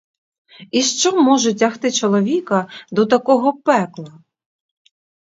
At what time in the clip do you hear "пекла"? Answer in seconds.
3.53-4.13